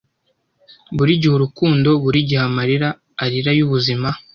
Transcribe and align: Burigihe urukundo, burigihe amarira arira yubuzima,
Burigihe 0.95 1.33
urukundo, 1.35 1.89
burigihe 2.03 2.41
amarira 2.47 2.89
arira 3.23 3.51
yubuzima, 3.57 4.09